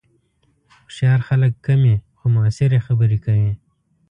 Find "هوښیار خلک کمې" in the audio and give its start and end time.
0.77-1.95